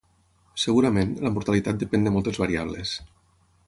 Segurament, 0.61 1.13
la 1.27 1.33
mortalitat 1.37 1.81
depèn 1.85 2.09
de 2.09 2.17
moltes 2.19 2.43
variables. 2.47 2.99